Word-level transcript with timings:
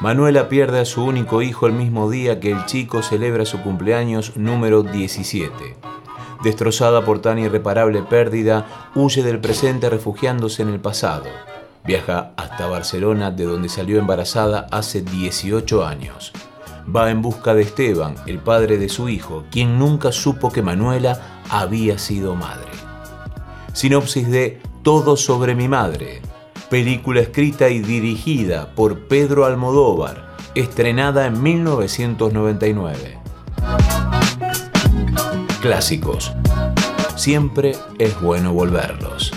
Manuela 0.00 0.48
pierde 0.48 0.80
a 0.80 0.84
su 0.84 1.04
único 1.04 1.42
hijo 1.42 1.66
el 1.66 1.74
mismo 1.74 2.10
día 2.10 2.40
que 2.40 2.50
el 2.50 2.64
chico 2.64 3.02
celebra 3.02 3.44
su 3.44 3.60
cumpleaños 3.60 4.36
número 4.36 4.82
17. 4.82 5.76
Destrozada 6.42 7.04
por 7.04 7.20
tan 7.20 7.38
irreparable 7.38 8.02
pérdida, 8.02 8.90
huye 8.94 9.22
del 9.22 9.40
presente 9.40 9.90
refugiándose 9.90 10.62
en 10.62 10.68
el 10.68 10.80
pasado. 10.80 11.24
Viaja 11.84 12.32
hasta 12.36 12.66
Barcelona, 12.66 13.30
de 13.30 13.44
donde 13.44 13.68
salió 13.68 13.98
embarazada 13.98 14.66
hace 14.70 15.02
18 15.02 15.84
años. 15.84 16.32
Va 16.94 17.10
en 17.10 17.20
busca 17.20 17.54
de 17.54 17.62
Esteban, 17.62 18.14
el 18.26 18.38
padre 18.38 18.78
de 18.78 18.88
su 18.88 19.08
hijo, 19.10 19.44
quien 19.50 19.78
nunca 19.78 20.10
supo 20.10 20.50
que 20.50 20.62
Manuela 20.62 21.42
había 21.50 21.98
sido 21.98 22.34
madre. 22.34 22.70
Sinopsis 23.74 24.28
de 24.28 24.62
Todo 24.82 25.16
sobre 25.18 25.54
mi 25.54 25.68
madre, 25.68 26.22
película 26.70 27.20
escrita 27.20 27.68
y 27.68 27.80
dirigida 27.80 28.74
por 28.74 29.06
Pedro 29.06 29.44
Almodóvar, 29.44 30.34
estrenada 30.54 31.26
en 31.26 31.42
1999. 31.42 33.18
Clásicos. 35.60 36.32
Siempre 37.16 37.76
es 37.98 38.18
bueno 38.20 38.52
volverlos. 38.54 39.32